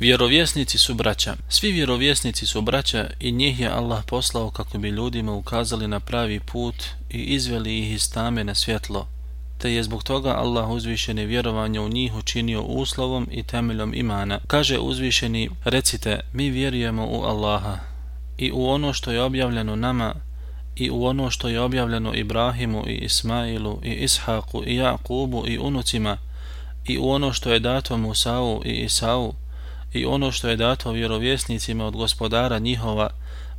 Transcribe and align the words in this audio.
Vjerovjesnici 0.00 0.78
su 0.78 0.94
braća. 0.94 1.36
Svi 1.48 1.72
vjerovjesnici 1.72 2.46
su 2.46 2.62
braća 2.62 3.10
i 3.20 3.32
njih 3.32 3.60
je 3.60 3.68
Allah 3.68 4.04
poslao 4.06 4.50
kako 4.50 4.78
bi 4.78 4.88
ljudima 4.88 5.32
ukazali 5.32 5.88
na 5.88 6.00
pravi 6.00 6.40
put 6.40 6.74
i 7.10 7.18
izveli 7.18 7.78
ih 7.78 7.92
iz 7.92 8.12
tame 8.12 8.44
na 8.44 8.54
svjetlo. 8.54 9.06
Te 9.58 9.72
je 9.72 9.82
zbog 9.82 10.02
toga 10.02 10.30
Allah 10.30 10.70
uzvišeni 10.70 11.26
vjerovanje 11.26 11.80
u 11.80 11.88
njih 11.88 12.14
učinio 12.14 12.62
uslovom 12.62 13.28
i 13.30 13.42
temeljom 13.42 13.94
imana. 13.94 14.40
Kaže 14.46 14.78
uzvišeni, 14.78 15.50
recite, 15.64 16.20
mi 16.32 16.50
vjerujemo 16.50 17.06
u 17.06 17.22
Allaha 17.22 17.78
i 18.38 18.52
u 18.52 18.66
ono 18.66 18.92
što 18.92 19.12
je 19.12 19.22
objavljeno 19.22 19.76
nama 19.76 20.14
i 20.76 20.90
u 20.90 21.04
ono 21.04 21.30
što 21.30 21.48
je 21.48 21.60
objavljeno 21.60 22.14
Ibrahimu 22.14 22.84
i 22.86 22.94
Ismailu 22.94 23.80
i 23.84 23.90
Ishaku 23.90 24.62
i 24.66 24.76
Jakubu 24.76 25.44
i 25.46 25.58
unucima 25.58 26.18
i 26.84 26.98
u 26.98 27.10
ono 27.10 27.32
što 27.32 27.52
je 27.52 27.60
dato 27.60 27.96
Musau 27.96 28.62
i 28.64 28.70
Isau 28.70 29.34
i 29.92 30.04
ono 30.04 30.32
što 30.32 30.48
je 30.48 30.56
dato 30.56 30.92
vjerovjesnicima 30.92 31.86
od 31.86 31.96
gospodara 31.96 32.58
njihova, 32.58 33.10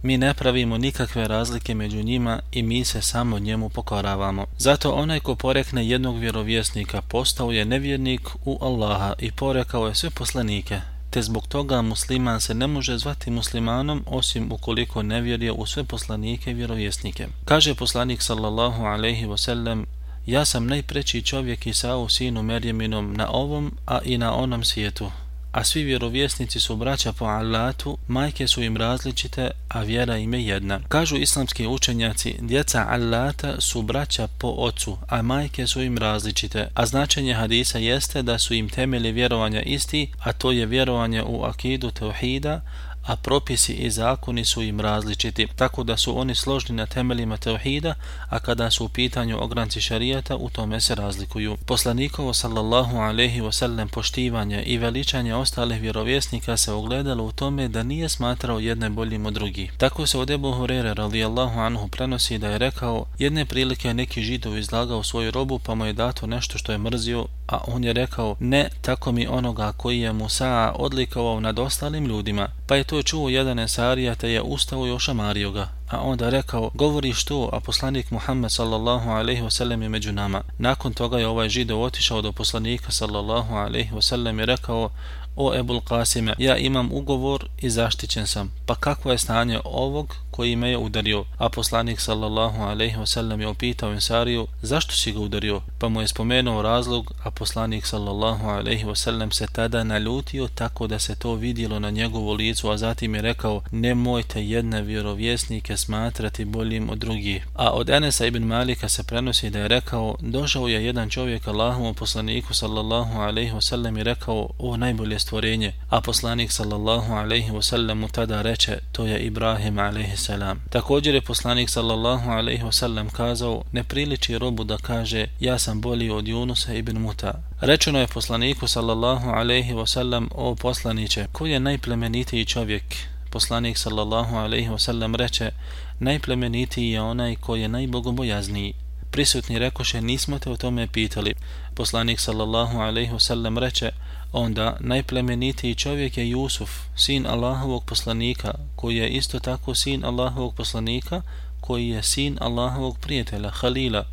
mi 0.03 0.17
ne 0.17 0.33
pravimo 0.33 0.77
nikakve 0.77 1.27
razlike 1.27 1.75
među 1.75 2.03
njima 2.03 2.39
i 2.51 2.63
mi 2.63 2.85
se 2.85 3.01
samo 3.01 3.39
njemu 3.39 3.69
pokoravamo. 3.69 4.45
Zato 4.57 4.91
onaj 4.91 5.19
ko 5.19 5.35
porekne 5.35 5.87
jednog 5.87 6.19
vjerovjesnika 6.19 7.01
postao 7.01 7.51
je 7.51 7.65
nevjernik 7.65 8.29
u 8.45 8.57
Allaha 8.61 9.13
i 9.19 9.31
porekao 9.31 9.87
je 9.87 9.95
sve 9.95 10.09
poslanike, 10.09 10.81
te 11.09 11.21
zbog 11.21 11.47
toga 11.47 11.81
musliman 11.81 12.41
se 12.41 12.53
ne 12.53 12.67
može 12.67 12.97
zvati 12.97 13.31
muslimanom 13.31 14.03
osim 14.07 14.51
ukoliko 14.51 15.03
ne 15.03 15.21
vjeruje 15.21 15.51
u 15.51 15.65
sve 15.65 15.83
poslanike 15.83 16.51
i 16.51 16.53
vjerovjesnike. 16.53 17.27
Kaže 17.45 17.75
poslanik 17.75 18.21
sallallahu 18.21 18.83
alaihi 18.83 19.25
wasallam, 19.25 19.85
ja 20.25 20.45
sam 20.45 20.67
najpreći 20.67 21.21
čovjek 21.21 21.67
Isao 21.67 22.09
sinu 22.09 22.43
Merjeminom 22.43 23.13
na 23.13 23.29
ovom, 23.31 23.77
a 23.85 23.99
i 24.03 24.17
na 24.17 24.35
onom 24.35 24.63
svijetu 24.63 25.11
a 25.51 25.63
svi 25.63 25.83
vjerovjesnici 25.83 26.59
su 26.59 26.75
braća 26.75 27.13
po 27.13 27.25
Allatu, 27.25 27.97
majke 28.07 28.47
su 28.47 28.63
im 28.63 28.77
različite, 28.77 29.51
a 29.67 29.81
vjera 29.81 30.17
im 30.17 30.33
je 30.33 30.45
jedna. 30.45 30.79
Kažu 30.87 31.17
islamski 31.17 31.67
učenjaci, 31.67 32.35
djeca 32.39 32.85
Allata 32.89 33.61
su 33.61 33.81
braća 33.81 34.27
po 34.27 34.47
ocu, 34.47 34.97
a 35.07 35.21
majke 35.21 35.67
su 35.67 35.81
im 35.81 35.97
različite, 35.97 36.67
a 36.73 36.85
značenje 36.85 37.33
hadisa 37.33 37.77
jeste 37.77 38.21
da 38.21 38.37
su 38.39 38.53
im 38.53 38.69
temelji 38.69 39.11
vjerovanja 39.11 39.61
isti, 39.61 40.11
a 40.19 40.33
to 40.33 40.51
je 40.51 40.65
vjerovanje 40.65 41.23
u 41.23 41.43
akidu 41.43 41.91
teuhida, 41.91 42.61
a 43.03 43.15
propisi 43.15 43.73
i 43.73 43.91
zakoni 43.91 44.45
su 44.45 44.61
im 44.61 44.81
različiti, 44.81 45.47
tako 45.55 45.83
da 45.83 45.97
su 45.97 46.19
oni 46.19 46.35
složni 46.35 46.75
na 46.75 46.85
temeljima 46.85 47.37
teuhida, 47.37 47.93
a 48.29 48.39
kada 48.39 48.71
su 48.71 48.85
u 48.85 48.89
pitanju 48.89 49.43
ogranci 49.43 49.81
šarijata, 49.81 50.35
u 50.35 50.49
tome 50.49 50.81
se 50.81 50.95
razlikuju. 50.95 51.57
Poslanikovo 51.65 52.33
sallallahu 52.33 52.97
alaihi 52.97 53.41
wasallam 53.41 53.87
poštivanje 53.87 54.63
i 54.63 54.77
veličanje 54.77 55.35
ostalih 55.35 55.81
vjerovjesnika 55.81 56.57
se 56.57 56.71
ogledalo 56.71 57.23
u 57.23 57.31
tome 57.31 57.67
da 57.67 57.83
nije 57.83 58.09
smatrao 58.09 58.59
jedne 58.59 58.89
boljim 58.89 59.25
od 59.25 59.33
drugih. 59.33 59.73
Tako 59.77 60.07
se 60.07 60.17
od 60.17 60.29
Ebu 60.29 60.51
Hurere 60.51 60.93
radijallahu 60.93 61.59
anhu 61.59 61.87
prenosi 61.87 62.37
da 62.37 62.49
je 62.49 62.57
rekao 62.57 63.05
jedne 63.19 63.45
prilike 63.45 63.93
neki 63.93 64.21
židov 64.21 64.57
izlagao 64.57 65.03
svoju 65.03 65.31
robu 65.31 65.59
pa 65.59 65.75
mu 65.75 65.85
je 65.85 65.93
dato 65.93 66.27
nešto 66.27 66.57
što 66.57 66.71
je 66.71 66.77
mrzio, 66.77 67.25
a 67.51 67.59
on 67.67 67.83
je 67.83 67.93
rekao 67.93 68.35
ne 68.39 68.69
tako 68.81 69.11
mi 69.11 69.27
onoga 69.27 69.71
koji 69.71 69.99
je 69.99 70.13
Musa 70.13 70.73
odlikovao 70.75 71.39
nad 71.39 71.59
ostalim 71.59 72.05
ljudima, 72.05 72.47
pa 72.67 72.75
je 72.75 72.83
to 72.83 73.03
čuo 73.03 73.29
jedan 73.29 73.59
esarija 73.59 74.15
te 74.15 74.31
je 74.31 74.41
ustao 74.41 74.87
i 74.87 74.91
ošamario 74.91 75.51
ga, 75.51 75.69
a 75.89 75.99
onda 76.01 76.29
rekao, 76.29 76.71
govori 76.73 77.13
što, 77.13 77.49
a 77.53 77.59
poslanik 77.59 78.11
Muhammed 78.11 78.51
sallallahu 78.51 79.09
alaihi 79.09 79.41
wasallam 79.41 79.81
je 79.81 79.89
među 79.89 80.11
nama. 80.11 80.41
Nakon 80.57 80.93
toga 80.93 81.19
je 81.19 81.27
ovaj 81.27 81.49
židov 81.49 81.81
otišao 81.81 82.21
do 82.21 82.31
poslanika 82.31 82.91
sallallahu 82.91 83.53
alaihi 83.53 83.91
wasallam 83.91 84.43
i 84.43 84.45
rekao, 84.45 84.89
o 85.35 85.55
Ebul 85.55 85.81
Qasime, 85.81 86.33
ja 86.37 86.57
imam 86.57 86.89
ugovor 86.91 87.47
i 87.61 87.69
zaštićen 87.69 88.27
sam, 88.27 88.53
pa 88.65 88.75
kakvo 88.75 89.11
je 89.11 89.17
stanje 89.17 89.59
ovog 89.63 90.15
koji 90.31 90.55
me 90.55 90.69
je 90.69 90.77
udario? 90.77 91.25
A 91.37 91.49
poslanik 91.49 91.99
sallallahu 91.99 92.61
alaihi 92.61 92.97
wasallam 92.97 93.39
je 93.39 93.47
opitao 93.47 93.91
Ensariju, 93.91 94.47
zašto 94.61 94.93
si 94.93 95.11
ga 95.11 95.19
udario? 95.19 95.61
Pa 95.81 95.89
mu 95.89 96.01
je 96.01 96.07
spomenuo 96.07 96.61
razlog, 96.61 97.13
a 97.23 97.31
poslanik 97.31 97.85
sallallahu 97.85 98.47
alaihi 98.47 98.85
wasallam 98.85 99.33
se 99.33 99.47
tada 99.51 99.83
naljutio 99.83 100.47
tako 100.47 100.87
da 100.87 100.99
se 100.99 101.15
to 101.15 101.33
vidjelo 101.35 101.79
na 101.79 101.89
njegovu 101.89 102.33
licu, 102.33 102.69
a 102.69 102.77
zatim 102.77 103.15
je 103.15 103.21
rekao, 103.21 103.61
nemojte 103.71 104.45
jedne 104.45 104.81
vjerovjesnike 104.81 105.77
smatrati 105.77 106.45
boljim 106.45 106.89
od 106.89 106.97
drugih. 106.97 107.47
A 107.53 107.71
od 107.71 107.89
Enesa 107.89 108.25
ibn 108.25 108.43
Malika 108.43 108.89
se 108.89 109.03
prenosi 109.03 109.49
da 109.49 109.59
je 109.59 109.67
rekao, 109.67 110.15
došao 110.19 110.67
je 110.67 110.85
jedan 110.85 111.09
čovjek 111.09 111.47
Allahom 111.47 111.95
poslaniku 111.95 112.53
sallallahu 112.53 113.19
alaihi 113.19 113.51
wasallam 113.51 113.99
i 113.99 114.03
rekao, 114.03 114.49
o 114.59 114.77
najbolje 114.77 115.19
stvorenje, 115.19 115.73
a 115.89 116.01
poslanik 116.01 116.51
sallallahu 116.51 117.13
alaihi 117.13 117.51
wasallam 117.51 117.93
mu 117.93 118.07
tada 118.07 118.41
reče, 118.41 118.79
to 118.91 119.05
je 119.05 119.19
Ibrahim 119.19 119.79
alaihi 119.79 120.17
salam. 120.17 120.61
Također 120.69 121.15
je 121.15 121.21
poslanik 121.21 121.69
sallallahu 121.69 122.29
alaihi 122.29 122.63
wasallam 122.63 123.09
kazao, 123.09 123.63
ne 123.71 123.83
priliči 123.83 124.37
robu 124.37 124.63
da 124.63 124.77
kaže, 124.77 125.27
ja 125.39 125.57
sam 125.57 125.70
bolji 125.75 126.09
od 126.09 126.27
Junusa 126.27 126.73
ibn 126.73 126.97
Muta. 126.97 127.33
Rečeno 127.59 127.99
je 127.99 128.07
poslaniku 128.07 128.67
sallallahu 128.67 129.29
alaihi 129.29 129.73
wasallam, 129.73 130.27
o 130.31 130.55
poslaniće, 130.55 131.27
ko 131.31 131.45
je 131.45 131.59
najplemenitiji 131.59 132.45
čovjek? 132.45 132.83
Poslanik 133.29 133.77
sallallahu 133.77 134.35
alaihi 134.35 134.69
wasallam 134.69 135.15
reče, 135.15 135.51
najplemenitiji 135.99 136.89
je 136.89 137.01
onaj 137.01 137.35
ko 137.35 137.55
je 137.55 137.67
najbogobojazniji. 137.67 138.73
Prisutni 139.11 139.59
rekoše, 139.59 140.01
nismo 140.01 140.39
te 140.39 140.49
o 140.49 140.57
tome 140.57 140.87
pitali. 140.87 141.33
Poslanik 141.73 142.19
sallallahu 142.19 142.77
alaihi 142.77 143.11
wasallam 143.11 143.59
reče, 143.59 143.91
onda 144.31 144.77
najplemenitiji 144.79 145.75
čovjek 145.75 146.17
je 146.17 146.29
Jusuf, 146.29 146.69
sin 146.95 147.27
Allahovog 147.27 147.83
poslanika, 147.83 148.53
koji 148.75 148.97
je 148.97 149.09
isto 149.09 149.39
tako 149.39 149.75
sin 149.75 150.05
Allahovog 150.05 150.55
poslanika, 150.55 151.21
koji 151.61 151.89
je 151.89 152.03
sin 152.03 152.37
Allahovog 152.41 152.97
prijatelja, 152.97 153.49
Halila. 153.49 154.05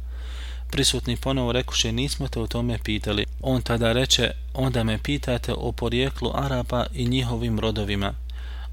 Prisutni 0.70 1.16
ponovo 1.16 1.52
rekuše, 1.52 1.92
nismo 1.92 2.28
te 2.28 2.40
o 2.40 2.46
tome 2.46 2.78
pitali. 2.84 3.26
On 3.42 3.62
tada 3.62 3.92
reče, 3.92 4.30
onda 4.54 4.84
me 4.84 4.98
pitate 4.98 5.52
o 5.52 5.72
porijeklu 5.72 6.30
Araba 6.34 6.86
i 6.94 7.08
njihovim 7.08 7.60
rodovima. 7.60 8.14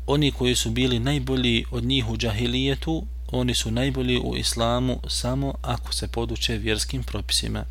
Oni 0.08 0.32
koji 0.32 0.56
su 0.56 0.70
bili 0.70 1.00
najbolji 1.00 1.66
od 1.72 1.84
njih 1.84 2.10
u 2.10 2.18
džahilijetu, 2.18 3.04
oni 3.32 3.54
su 3.54 3.72
najbolji 3.72 4.20
u 4.20 4.36
islamu 4.38 5.00
samo 5.08 5.54
ako 5.62 5.94
se 5.94 6.08
poduče 6.08 6.58
vjerskim 6.58 7.04
propisima. 7.04 7.64